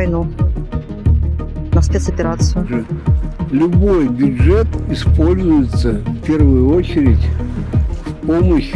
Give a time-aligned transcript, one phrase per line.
[0.00, 0.26] войну,
[1.72, 2.86] на спецоперацию.
[3.50, 7.20] Любой бюджет используется в первую очередь
[8.06, 8.72] в помощь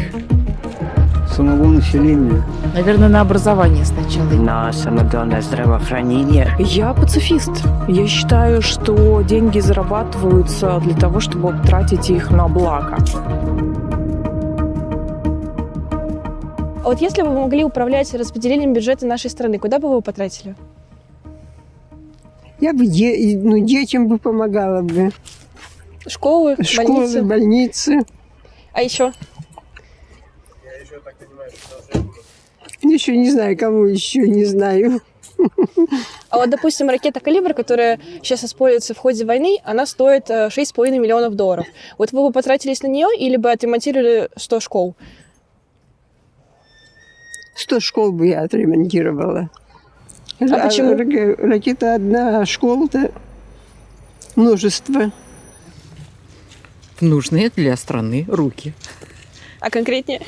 [1.34, 2.42] самого населения.
[2.74, 4.28] Наверное, на образование сначала.
[4.32, 6.48] На самое главное здравоохранение.
[6.58, 7.52] Я пацифист.
[7.88, 12.98] Я считаю, что деньги зарабатываются для того, чтобы тратить их на благо.
[16.84, 20.00] А вот если бы вы могли управлять распределением бюджета нашей страны, куда бы вы его
[20.02, 20.54] потратили?
[22.60, 25.10] Я бы де- ну, детям бы помогала бы.
[26.06, 27.22] Школы, Школы, больницы.
[27.22, 27.98] больницы.
[28.72, 29.12] А еще?
[32.82, 35.00] Еще не знаю, кому еще не знаю.
[36.30, 40.90] А вот, допустим, ракета «Калибр», которая сейчас используется в ходе войны, она стоит э, 6,5
[40.98, 41.64] миллионов долларов.
[41.96, 44.96] Вот вы бы потратились на нее или бы отремонтировали 100 школ?
[47.54, 49.48] Сто школ бы я отремонтировала.
[50.50, 50.94] А почему?
[50.96, 53.12] раке- Ракета одна, а школ-то
[54.36, 55.12] множество.
[57.00, 58.74] нужные для страны руки.
[59.60, 60.20] А конкретнее?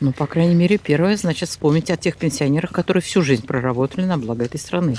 [0.00, 4.16] Ну, по крайней мере, первое, значит, вспомнить о тех пенсионерах, которые всю жизнь проработали на
[4.16, 4.96] благо этой страны.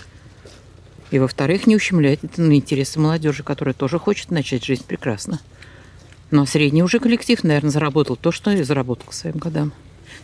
[1.10, 5.40] И, во-вторых, не ущемлять это на интересы молодежи, которая тоже хочет начать жизнь прекрасно.
[6.30, 9.74] Но средний уже коллектив, наверное, заработал то, что и заработал к своим годам.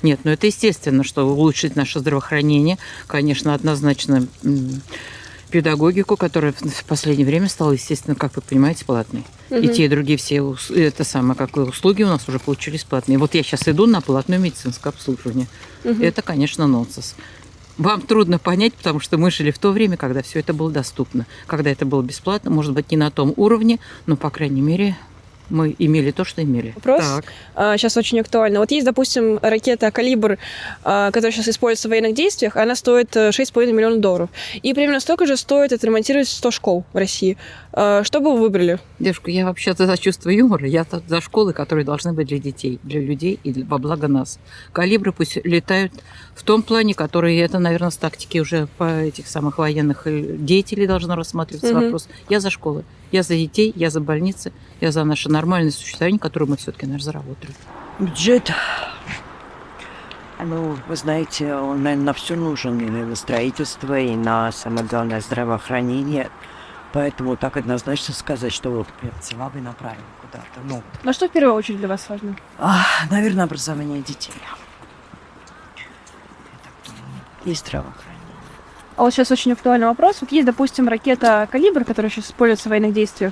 [0.04, 4.28] Нет, ну это естественно, что улучшить наше здравоохранение, конечно, однозначно
[5.50, 9.24] педагогику, которая в последнее время стала, естественно, как вы понимаете, платной.
[9.50, 9.70] И Мгм.
[9.70, 13.18] те, и другие все это самое, как и услуги у нас уже получились платные.
[13.18, 15.48] Вот я сейчас иду на платное медицинское обслуживание.
[15.86, 16.02] Мгм.
[16.04, 17.16] Это, конечно, нонсенс.
[17.78, 21.26] Вам трудно понять, потому что мы жили в то время, когда все это было доступно.
[21.46, 24.98] Когда это было бесплатно, может быть, не на том уровне, но, по крайней мере,
[25.50, 26.72] мы имели то, что имели.
[26.76, 27.04] Вопрос?
[27.04, 27.26] Так.
[27.56, 28.60] А, сейчас очень актуально.
[28.60, 30.38] Вот есть, допустим, ракета «Калибр»,
[30.84, 34.30] а, которая сейчас используется в военных действиях, она стоит э, 6,5 миллионов долларов.
[34.62, 37.38] И примерно столько же стоит отремонтировать 100 школ в России.
[37.74, 38.80] А, Что бы вы выбрали?
[39.00, 43.00] Девушка, я вообще-то за чувство юмора, я за школы, которые должны быть для детей, для
[43.02, 44.40] людей и для- во благо нас.
[44.74, 45.92] Калибры пусть летают
[46.36, 50.88] в том плане, который, это, наверное, с тактики уже по этих самых военных э, деятелей
[50.88, 51.84] должно рассматриваться Мгм.
[51.84, 52.08] вопрос.
[52.30, 54.52] Я за школы, я за детей, я за больницы,
[54.82, 57.54] я за наше нормальное существование, которое мы все-таки, наверное, заработали.
[58.00, 58.52] Бюджет,
[60.40, 65.20] ну, вы знаете, он, наверное, на все нужен, и на строительство, и на, самое главное,
[65.22, 66.30] здравоохранение.
[66.94, 68.88] Поэтому так однозначно сказать, что вот
[69.22, 70.60] взяла бы направила куда-то.
[70.64, 72.36] Ну, На что в первую очередь для вас важно?
[72.60, 74.34] а, наверное, образование детей.
[75.76, 77.22] Я так думаю.
[77.46, 78.17] И здравоохранение.
[78.98, 80.18] А вот сейчас очень актуальный вопрос.
[80.22, 83.32] Вот есть, допустим, ракета «Калибр», которая сейчас используется в военных действиях,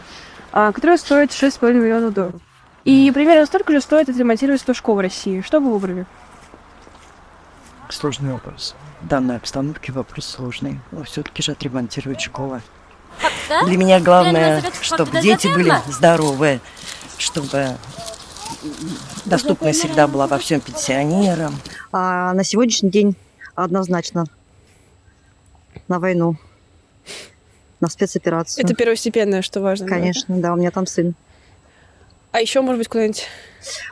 [0.52, 2.40] а, которая стоит 6,5 миллионов долларов.
[2.84, 5.42] И примерно столько же стоит отремонтировать 100 школ в России.
[5.42, 6.06] Что бы вы выбрали?
[7.90, 8.76] Сложный вопрос.
[9.02, 10.80] В данной обстановке вопрос сложный.
[10.92, 12.62] Но все-таки же отремонтировать школы.
[13.66, 16.60] Для меня главное, чтобы дети были здоровы,
[17.18, 17.70] чтобы
[19.26, 21.56] доступная среда была во всем пенсионерам.
[21.92, 23.16] А на сегодняшний день
[23.56, 24.26] однозначно
[25.88, 26.38] на войну,
[27.80, 28.64] на спецоперацию.
[28.64, 29.88] Это первостепенное, что важно.
[29.88, 29.94] да?
[29.94, 31.16] Конечно, да, у меня там сын.
[32.32, 33.26] А еще, может быть, куда-нибудь...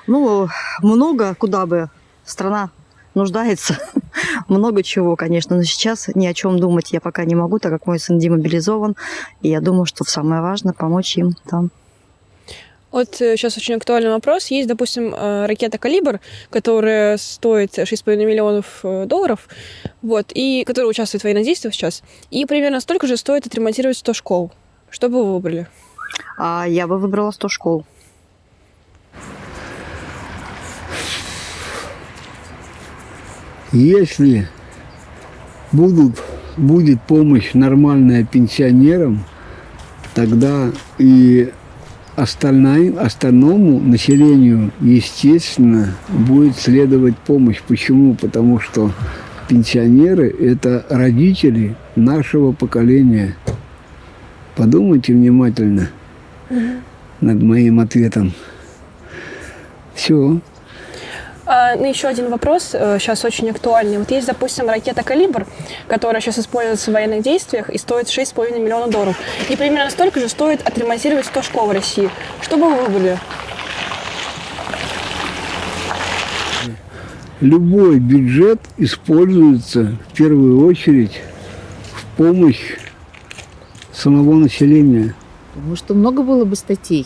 [0.06, 0.50] Ну,
[0.82, 1.90] много куда бы
[2.26, 2.72] страна
[3.16, 3.78] нуждается.
[4.48, 5.56] много чего, конечно.
[5.56, 8.96] Но сейчас ни о чем думать я пока не могу, так как мой сын демобилизован.
[9.42, 11.72] И я думаю, что самое важное помочь им там.
[12.94, 14.48] Вот сейчас очень актуальный вопрос.
[14.52, 16.20] Есть, допустим, э, ракета «Калибр»,
[16.52, 19.48] которая стоит 6,5 миллионов э, долларов,
[20.04, 22.04] вот, и которая участвует в военных действиях сейчас.
[22.30, 24.52] И примерно столько же стоит отремонтировать 100 школ.
[24.92, 25.68] Что бы вы выбрали?
[26.38, 27.84] А я бы выбрала 100 школ.
[33.72, 34.48] Если
[35.72, 36.22] будут,
[36.58, 39.26] будет помощь нормальная пенсионерам,
[40.14, 41.52] тогда и
[42.16, 47.62] остальной, остальному населению, естественно, будет следовать помощь.
[47.68, 48.16] Почему?
[48.16, 48.92] Потому что
[49.48, 53.36] пенсионеры– это родители нашего поколения.
[54.56, 55.90] Подумайте внимательно
[57.22, 58.34] над моим ответом.
[59.96, 60.40] Все.
[61.46, 63.98] А, ну, еще один вопрос, сейчас очень актуальный.
[63.98, 65.46] Вот есть, допустим, ракета «Калибр»,
[65.88, 69.18] которая сейчас используется в военных действиях и стоит 6,5 миллионов долларов.
[69.50, 72.10] И примерно столько же стоит отремонтировать 100 школ в России.
[72.42, 73.20] Что бы вы выбрали?
[77.42, 81.20] Любой бюджет используется в первую очередь
[81.94, 82.78] в помощь
[83.92, 85.14] самого населения.
[85.56, 87.06] Думаю, что много было бы статей.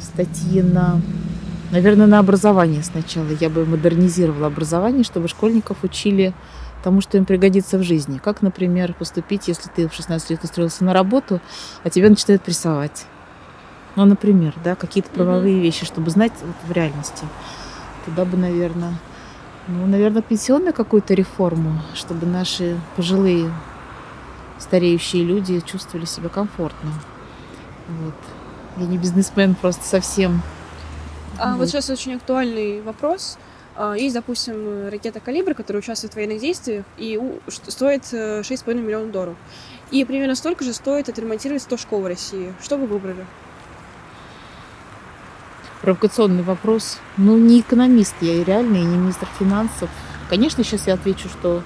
[0.00, 1.00] Статьи на...
[1.70, 3.28] Наверное, на образование сначала.
[3.40, 6.34] Я бы модернизировала образование, чтобы школьников учили
[6.82, 8.18] тому, что им пригодится в жизни.
[8.18, 11.40] Как, например, поступить, если ты в 16 лет устроился на работу,
[11.84, 13.06] а тебя начинают прессовать.
[13.96, 17.24] Ну, например, да, какие-то правовые вещи, чтобы знать вот в реальности.
[18.04, 18.94] Туда бы, наверное,
[19.68, 23.52] ну, наверное, пенсионную какую-то реформу, чтобы наши пожилые
[24.58, 26.90] стареющие люди чувствовали себя комфортно.
[27.88, 28.14] Вот.
[28.76, 30.42] Я не бизнесмен просто совсем.
[31.40, 33.38] А вот сейчас очень актуальный вопрос.
[33.76, 39.10] А, Есть, допустим, ракета «Калибр», которая участвует в военных действиях и стоит э, 6,5 миллионов
[39.10, 39.36] долларов.
[39.90, 42.52] И примерно столько же стоит отремонтировать 100 школ в России.
[42.62, 43.24] Что вы выбрали?
[45.82, 46.98] Провокационный вопрос.
[47.16, 49.88] Ну, не экономист я и реально, и не министр финансов.
[50.28, 51.62] Конечно, сейчас я отвечу, что...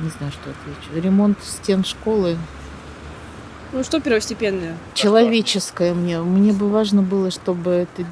[0.00, 1.02] Не знаю, что отвечу.
[1.04, 2.36] Ремонт стен школы
[3.72, 4.76] Ну, что первостепенное?
[4.94, 6.20] человеческое мне.
[6.20, 8.04] Мне бы важно было, чтобы, это,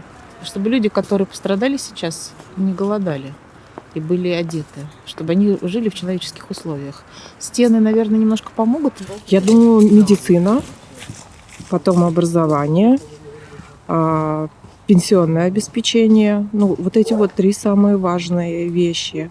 [0.47, 3.35] чтобы люди, которые пострадали сейчас, не голодали
[3.95, 7.03] и были одеты, чтобы они жили в человеческих условиях.
[7.39, 8.93] Стены, наверное, немножко помогут.
[9.27, 10.63] Я думаю, медицина,
[11.71, 12.99] потом образование,
[13.89, 14.49] а,
[14.87, 16.47] пенсионное обеспечение.
[16.53, 19.31] Ну, вот эти вот три самые важные вещи.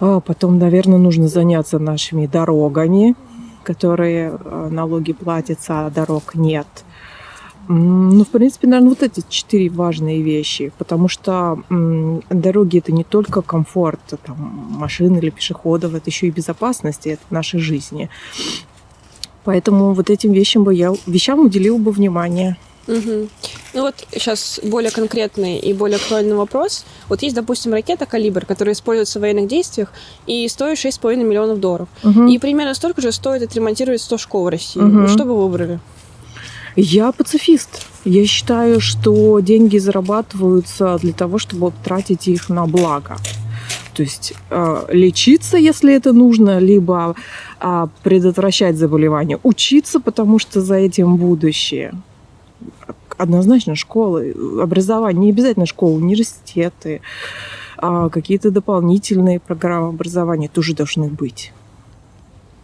[0.00, 3.14] А потом, наверное, нужно заняться нашими дорогами,
[3.64, 6.66] которые а, налоги платятся, а дорог нет.
[7.68, 13.04] Ну, в принципе, наверное, вот эти четыре важные вещи, потому что м, дороги это не
[13.04, 14.36] только комфорт там,
[14.70, 18.10] машин или пешеходов, это еще и безопасность, и это нашей жизни.
[19.44, 22.56] Поэтому вот этим вещам бы я вещам уделил бы внимание.
[22.86, 23.28] Мгм.
[23.74, 26.84] Ну вот сейчас более конкретный и более актуальный вопрос.
[27.08, 29.92] Вот есть, допустим, ракета «Калибр», которая используется в военных действиях
[30.26, 31.88] и стоит 6,5 миллионов долларов.
[32.02, 32.26] Мгм.
[32.26, 34.80] И примерно столько же стоит отремонтировать 100 школ в России.
[34.80, 35.80] Вот Что бы вы выбрали?
[36.76, 37.86] Я пацифист.
[38.04, 43.16] Я считаю, что деньги зарабатываются для того, чтобы тратить их на благо.
[43.94, 47.14] То есть э, лечиться, если это нужно, либо
[47.60, 51.92] а, предотвращать заболевания, учиться, потому что за этим будущее.
[53.18, 57.02] Однозначно школы, образование, не обязательно школы, университеты,
[57.76, 61.52] а какие-то дополнительные программы образования тоже должны быть.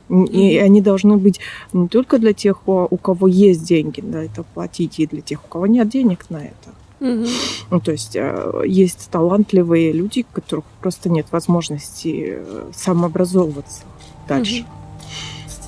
[0.09, 1.41] И они должны быть
[1.73, 5.49] не только для тех, у кого есть деньги на это платить, и для тех, у
[5.49, 6.71] кого нет денег на это.
[7.01, 7.27] Мгм.
[7.71, 13.83] Ну, то есть э, есть талантливые люди, у которых просто нет возможности э, самообразовываться
[14.27, 14.65] дальше.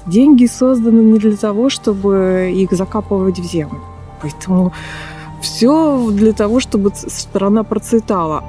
[0.06, 3.80] Деньги созданы не для того, чтобы их закапывать в землю.
[4.22, 4.72] Поэтому
[5.40, 8.44] все для того, чтобы страна процветала.